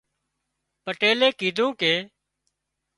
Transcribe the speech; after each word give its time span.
پٽيلئي 0.83 1.29
ڪيڌون 1.39 1.69
ڪي 1.79 1.93